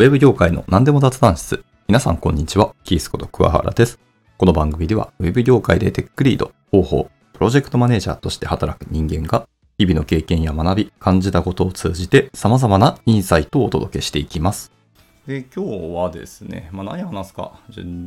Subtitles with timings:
[0.00, 1.62] ウェブ業界の何でも雑談室。
[1.86, 2.74] 皆さんこんにちは。
[2.84, 4.00] キースこと桑原です。
[4.38, 14.72] この番組では、ウェブ業界でテックリード、広報、プロジェクトマネージャーとして働く人間が、日々の経験や学び、感じたことを通じて様々なインサイトをお届けしていきます。
[15.26, 17.60] で、今日はですね、まあ、何話すか、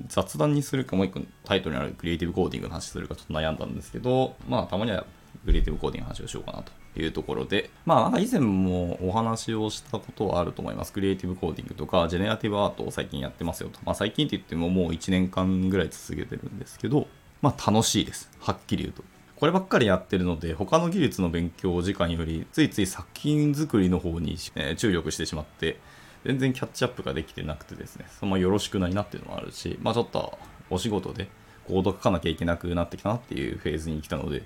[0.07, 5.05] 雑談にするか、もう一個タイトルにあるクリエイティブコーディングの話するかちょっと悩んだんですけど、まあ、たまには
[5.45, 10.93] クリエイティブコーディングの話をしようかなというところで、まあ、なんか以前もお話をしたことはあると思います。
[10.93, 13.79] クリエイティブコーディングとか、ジェネラティブアートを最近やってますよと。
[13.85, 17.07] まあ、最近って言ってももう1年間ぐらい続けてるんですけど、
[17.41, 18.29] まあ、楽しいです。
[18.39, 19.03] はっきり言うと。
[19.35, 25.79] こればっかりやってるので、他の技術の勉強時間より、ついつい作品作りの方に、え注力してしまって、
[26.23, 30.37] 全然キャッチアップができてなくてですね、そのまよろしくないなっていうのもあるし、まあちょっと
[30.69, 31.27] お仕事で
[31.67, 34.43] コード書かなきゃいけなくなってきたなっていうフェーズに来たので、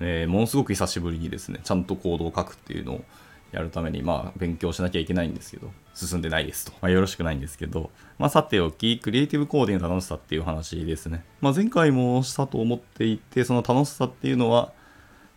[0.00, 3.04] えー、ものすごく久しぶりにですね、ちゃんとコードを書くっていうのを
[3.52, 6.72] やるために、まあ勉強しなきゃいけないんですけど、進んでないですと。
[6.82, 11.24] まあよろしくないんですけど、まあさておき、クリエイティブコーディングの楽しさっていう話ですね。
[11.40, 14.72] まあ前回もしたと思っていて、その楽しさっていうのは、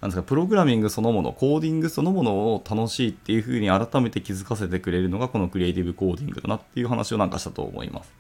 [0.01, 8.13] なんですか、プログラミングそのもの、コーディングそのものを楽しいっていうふうに改めて気づかせてくれるのがこのクリエイティブコーディングだなっていう話をなんかしたと思います。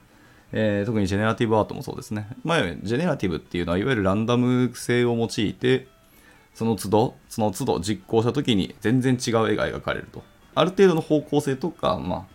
[0.51, 2.27] えー、特にジェネラティブアートもそうですね。
[2.43, 5.87] まあ、ジェネラティブっていうのはいわゆるランダム性を用いて、
[6.59, 10.23] その都度、その都度実行した時に全然違う絵が描かれると。
[10.55, 12.25] ある程度の方向性とか、まあ、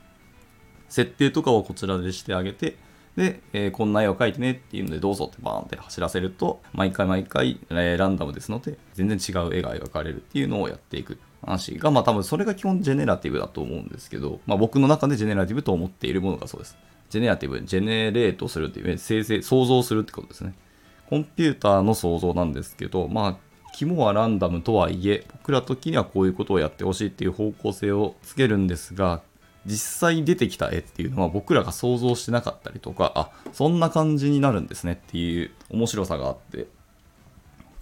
[0.89, 2.79] 設定とかをこちらでしてあげて、
[3.17, 11.19] で、えー、こんな絵を描いてねっていうのでどうぞってバーンって走らせると毎回毎回、えー、ランダムですので全然違う絵が描かれるっていうのをやっていく。
[11.43, 16.79] 話がまあ多分それが基本ジェネラティブだと思うんですけど、まあ、僕の中でジェネラティブと思っているものがそうです。
[17.11, 20.55] ジェネラティブジェネレートするっていう生成想像するってことですね。
[21.11, 23.37] コンピューターの想像なんですけどまあ
[23.77, 29.21] 肝はランダムとはいえ僕ら時にはこういうことをやってほしいっていう方向性をつけるんですが
[29.67, 36.67] 実際出てきた絵っていうのは僕らが想像してなかったりとかあそんな感じになるんですねっていう面白さがあって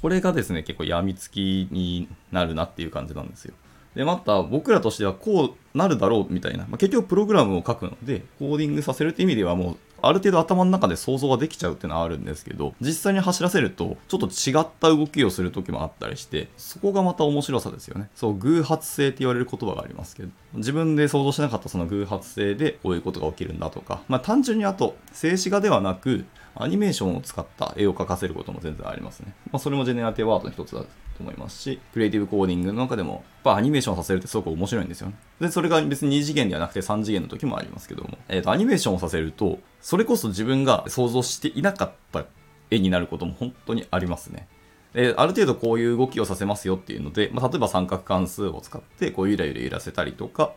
[0.01, 3.55] これがですね結構やみつきになるなっていう感じなんですよ。
[3.95, 26.25] でまた僕らとしてはこうなるだろうみたいな、まあ、結局プログラムを書くのでコーディングさせるって意味ではもうある程度頭の中で想像ができちゃうっていうのはあるんですけど実際に走らせるとちょっと違った動きをする時もあったりしてそこがまた面白さですよねそう偶発性って言われる言葉がありますけど自分で想像しなかったその偶発性でこういうことが起きるんだとかまあ単純にあと静止画ではなく
[26.55, 29.35] アニメーションを使った絵を描かせることも全然ありますね。
[29.51, 35.15] まあ、それもジェネラティブアートの一つだと思いますし、クリエイティブコーディングの中でも、やっぱアニメーションさせるってすごく面白いんですよね。
[35.41, 42.25] で、それが別に2次元ではなくて3次元の時もありますけども、えっ、ー、と、アニメーションをさせると、それこそ自分が想像していなかった
[42.71, 44.49] 絵になることも本当にありますね。
[44.95, 50.53] で、ある程度こういう動きをさせますよっていうので、まあ、例えば三角関数を使って、こうゆらゆら揺らせたりとか、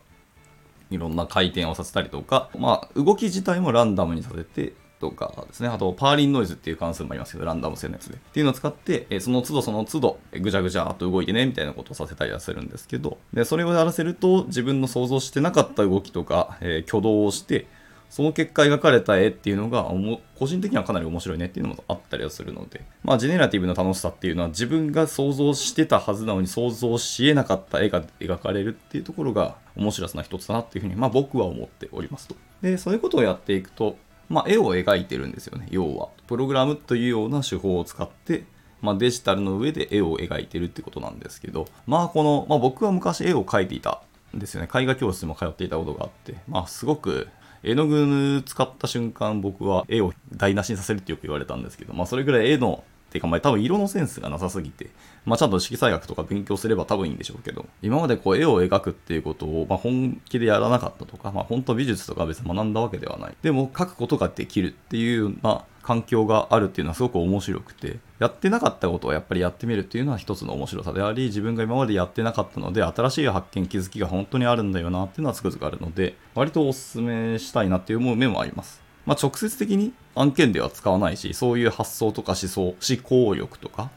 [0.91, 4.73] いろんな回転をさせたりとか、まあ、動き自体もランダムにさせて、
[5.09, 8.15] とかですね、あとパーリンノイズっていう関数もありますけど、ランダム性のやつで。
[8.15, 17.67] っていうのを使って、えその都度その都度、ぐちゃぐちゃっと動いてね、みたいなことをさせたりはするんですけど、で、それをやらせると、自分の想像してなかった動きとか、えー、挙動をして、
[18.09, 19.91] その結果描かれた絵っていうのが、
[20.39, 32.35] 個人的にはかなり面白いねっていうのもあったりはするので、まあ、ジェネラティブの楽しさっていうのは自分が想像してたはずなのに想像し得なかった絵が描かれるっていうところが面白さの一つだなっていうふうに、まあ僕は思っておりますと。
[32.61, 33.97] で、そういうことをやっていくと、
[34.29, 36.09] まあ、絵を描いてるんですよね、要は。
[36.27, 38.45] プログラムというような手法を使って、
[38.81, 44.01] まあ、デジタルの上で絵を描いてるってことなんですけど、まあ、この、まあ、僕は昔絵を描いていた
[44.35, 44.69] んですよね。
[44.73, 47.27] 絵画教室も通っていたことがあって、まあ、すごく
[47.63, 52.83] 絵の具使った瞬間、僕は絵を台無しにさせるってよく言われたんですけど、まあ、それぐらい絵の
[53.15, 54.89] ていうか、まあ、多分色のセンスがなさすぎて、
[55.25, 63.35] まあ、ちゃんと色彩学とか勉強すれば多分いいんでしょうけど、今までこう絵を描くっていうことを、まあ、本気でやらなかったとか、まあ、本当美術とか別に学んだわけではない。
[63.41, 78.84] でも、描くことができるっていうような環境があるっていうのはすごく面白くて、やってなかったことをやっぱりやってみるっていうのは一つの面白さであり、自分が今までやってなかったので、新しい発見、気づきが本当にあるんだよなっていうのはつくづくあるので、割とお勧めしたいなっていう思う面もあります。
[79.05, 83.91] まあ、直接的に案件では使わないし、そういう発想とか思想、思考力とか、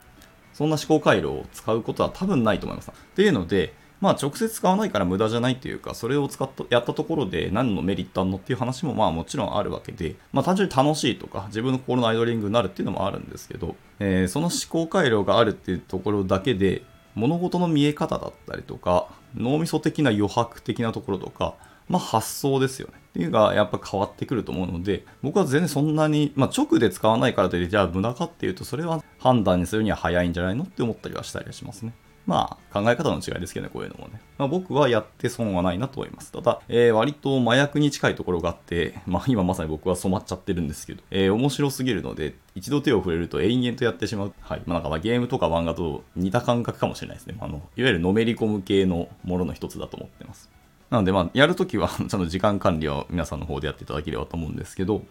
[0.53, 2.91] そんな思考回路を使うことは多分ないと思います。
[2.91, 16.83] っていうので、まあ直接使わないから無駄じゃないというか、それを使った、やったところで何のメリットあるのっていう話もまあもちろんあるわけで、まあ単純に楽しいとか、自分の心のアイドリングになるっていうのもあるんですけど、えー、その思考回路があるっていうところだけで、
[17.15, 21.55] 物事の見え方だったりとか、脳みそ的な余白的なところとか、
[21.89, 22.95] まあ、発想ですよね。
[23.09, 31.93] っていうのがやっぱ変わってくると思うので、僕は全然そんなに、まあ、直で使わないからといって、じゃあ無駄かっていうと、それは判断にするには早いんじゃないのって思ったりはしたりはしますね。
[32.29, 34.21] まあ、考え方の違いですけどね、こういうのもね。
[34.37, 36.31] まあ、僕はやって損はないなと思います。
[36.31, 44.35] ただ、えー、割と麻薬に近いところがあって、まあ、今まさに僕は染まっちゃってるんですけど、えー、面白すぎるので、一度手を触れると延々とやってしまう。
[44.43, 44.63] はい。
[44.67, 47.37] まあ、なんかゲームとか漫画と似た感覚かもしれないですね。
[47.41, 50.51] あの、いわゆるのめり込む系のものの一つだと思ってます。
[50.91, 55.03] なので、まあ、やるときは、ちゃんと時間管理は皆さんの方でやっていただければと思うんですけど、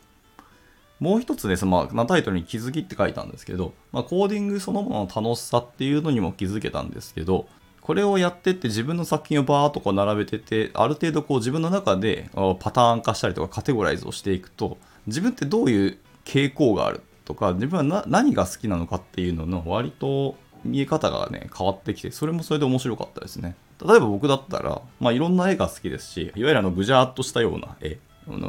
[1.00, 7.48] もう一つです、まあ、タイトルに気づきって書いたんですけど、まあ、コーディングそのものの楽しさっていうのにも気づけたんですけど、
[7.82, 20.36] これをやってって自分の作品をバーっとこう並べてて、ある程度こう自分の中でパターン化したりとかカテゴライズをしていくと、自分ってどういう傾向があるとか、自分は何が好きなのかっていうのの割と
[20.66, 23.56] 見え方がね、変わってきて、それもそれで面白かったですね。
[23.86, 28.00] 例えば僕だったら、まあ、いろんな絵が好きですし、いわゆるあのぐじゃーっとしたような絵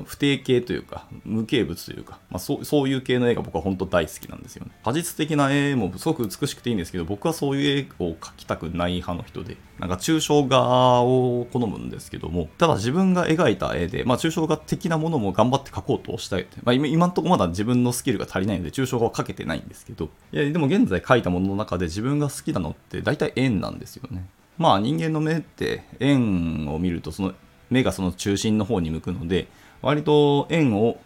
[0.05, 4.73] 不定形というか、無形物というか、まあ、そうそういう系の絵が僕は本当大好きなんですよね。
[4.85, 16.47] 果実的な絵もすごく美しくていいんですけど、僕はそういう絵を描きたくない派の人で、なんか抽象画を好むんですけども、ただ自分が描いた絵で、まあ、抽象画的なものも頑張って描こうとしたい。
[16.65, 24.27] まあ、今んとこまだ自分のスキルが足りないので、抽象画は描けてないんですけど、いや、でも現在描いたものの中で自分が好きなのって大体円なんですよね。
[24.59, 27.33] まあ人間の目って円を見るとその
[27.71, 29.49] 目がその中心の方に向くので
[29.83, 30.99] 割と円を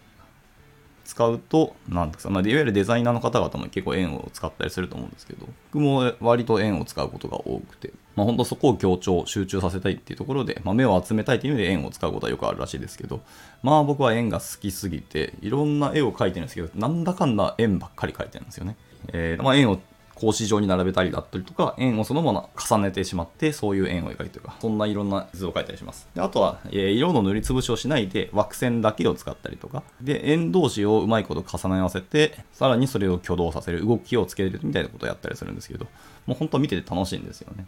[1.05, 13.21] 使うと、なんですか、まあ、いわゆるデザイナーの方々も結構円を使ったりすると思うんですけど、僕も割と円を使うことが多くて、まあ、本当そこを強調、集中させたいっていうところで、まあ、目を集めたいという意味で円を使うことはよくあるらしいですけど、
[13.61, 18.77] まあ僕は円が好きすぎて、いろんな絵を描いてるんですけど、なんだかんだ円ばっかり描いてるんですよね。
[19.11, 19.79] えー、まあ、円を
[20.15, 26.07] 格子状に並べたりだったりとか、円をそのまま重ねてしまって、そういう円を描いてるか、そんないろんな図を描いたりします。
[26.15, 35.87] であとは、えー、色の塗りつぶしをしないで、枠線だけを使ったりとか、で、円同士をうまいこと重ね合わせて、さらにそれを挙動させる、動きをつけるみたいなことをやったりするんですけど、
[36.25, 37.65] もう本当見てて楽しいんですよね。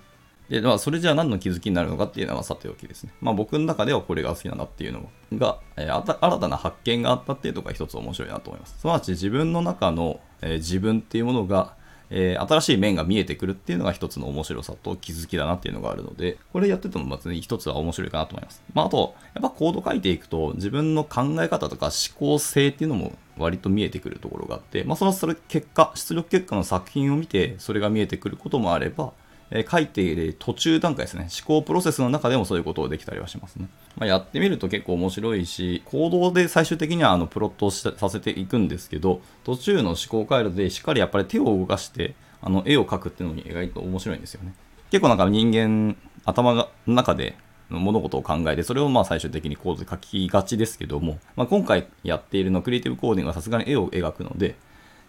[0.50, 3.12] で、まあ、それじゃあ何の気づきになるのかっていうのはさておきですね。
[3.20, 8.78] まあ、僕の中ではこれが好きなんだっていうのが、えー、新たな発見があったっていうのが一つ面白いなと思います。
[8.80, 11.74] すなわち自分の中の、えー、自分っていうものが、
[12.18, 18.64] えー、新しい面が見えてくるっていうのが一つの面白さと気づきだなっていうのがあるので、これやってても別に一つは面白いかなと思います。
[18.74, 29.12] まあ、あと、やっぱコード書いていくと自分の考え方とか思考性っていうのも割と見えてくるところがあって、まあ、そのそれ結果、出力結果の作品を見てそれが見えてくることもあれば、
[29.52, 31.28] え、書いている途中段階ですね。
[31.46, 33.68] 思考プロセスの中でもそういうことをできたりはしますね。
[33.96, 44.54] まあ、やってみると結構面白いし、行動で最終的にはあのプロットをさせていくんですけど、途中の思考回路でしっかりやっぱり手を動かして、あの絵を描くっていうのに意外と面白いんですよね。
[44.92, 45.96] 結構なんか人間、
[46.26, 47.38] 頭の中で
[47.70, 54.56] 物事を考えて、それをまあ最終的にコードで書きがちですけども、まあ、今回やっているのクリエイティブコーディングはさすがに絵を描くので、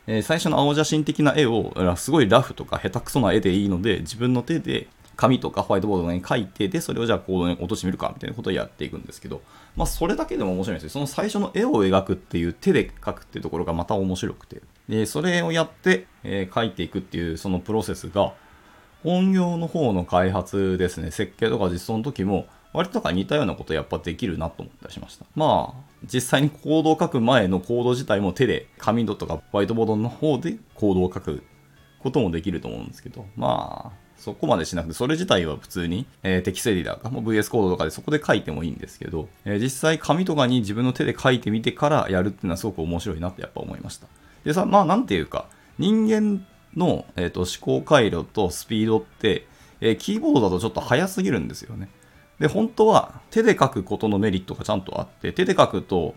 [0.07, 9.43] えー、最初の青写真的な絵を、すごいラフとか下手くそな絵でいいので、自分の手で紙とかホワイトボードに書いて、で、それをじゃあコードに落としてみるかみたいなことをやっていくんですけど、
[9.75, 10.91] まあそれだけでも面白いんですよ。
[10.91, 14.63] その最初の絵を描くっていう手で描くっていうところがまた面白くて。
[14.89, 18.35] で、それをやって、えー、書いていくっていうそのプロセスが、
[19.03, 25.25] 本業の方の開発ですね、設計とか実装の時も、割とか似たようなことやっぱできるなと思ったりしました。
[25.35, 31.43] まあ、実際にコードを書く前のコード自体も手で紙とかホワイトボードの方でコードを書く
[31.99, 44.07] こともできると思うんですけど、まあ、そこまでしなくて、それ自体は普通に、えー、テキストエディターか、も VS コードとかでそこで書いてもいいんですけど、えー、実際紙とかに自分の手で書いてみてからやるっていうのはすごく面白いなってやっぱ思いました。
[44.45, 45.47] でさ、まあなんていうか、
[45.79, 49.47] 人間の、えーと、思考回路とスピードって、
[49.81, 51.89] えー、キーボードだとちょっと速すぎるんですよね。
[52.39, 56.15] で、本当は手で書くことのメリットがちゃんとあって、手で書くと、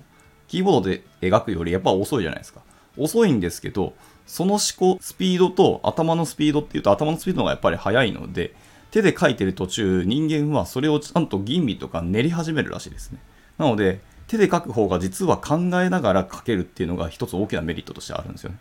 [0.47, 2.61] キーボードで描くよりやっぱ遅いじゃないですか。
[2.97, 3.93] 遅いんですけど、
[4.25, 8.53] その思考、スピードと頭のスピードっていうと頭のスピードの方がやっぱり速いので、
[8.91, 13.19] 手で書いてる途中、人間はそれをちゃんと吟味とか練り始めるらしいですね。
[13.57, 18.57] なので、手で書く方が実は考えながら書けるっていうのが一つ大きなメリットとしてあるんですよね。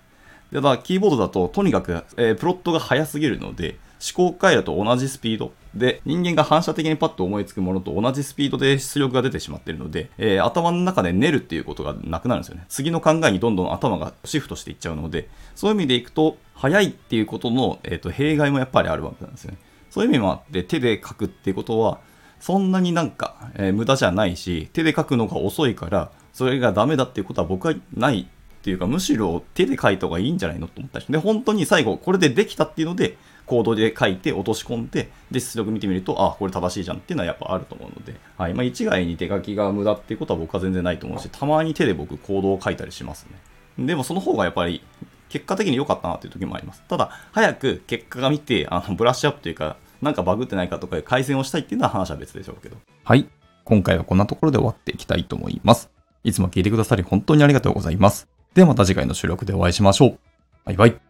[0.52, 12.64] ただ、キーボードだととにかく、えー、プロットが速すぎるので、思考回路と同じスピードで、人間が反射的にパッと思いつくものと同じスピードで出力が出てしまっているので、えー、頭の中で練るっていうことがなくなるんですよね。
[12.68, 19.58] 次の考えにどんどん頭がシフトしていっちゃうので、そういう意味でいくと、速いっていうことの、えーと、弊害もやっぱりあるわけなんですよね。
[19.90, 22.00] そういう意味もあって、手で書くっていうことは、
[22.40, 28.28] そんなになんか、えー、無駄じゃないし、手で書くのが遅いから、それがダメだっていうことは僕はない
[28.58, 38.54] っていうか、むしろ手で書いた方がいいんじゃないのと思ったりで、本当に最後、これでできたっていうので、コードで書いて落とし込んで、で、出力見てみると、あ、これ正しいじゃんっていうのはやっぱあると思うので、はい。
[38.54, 43.26] まあ、一概に手書きが無駄っていうことは僕は全然ないと思うし、たまに手で僕、コードを書いたりします
[43.78, 43.86] ね。
[43.86, 44.82] でも、その方がやっぱり、
[45.30, 46.82] 結果的に良かったなっていう時もあります。
[46.88, 52.76] ただ、早く結果が見て、あの、ブラッシュアップというか、なんかバグってないかとか改善をしたいっていうのは話は別でしょうけど。
[53.04, 53.26] はい。
[53.64, 55.90] 今回はこんなところで終わっていきたいと思います。
[56.24, 58.28] いつも聞いてくださり本当にありがとうございます。
[58.54, 60.18] ではまた次回の収録でお会いしましょう。
[60.64, 61.07] バイバイ。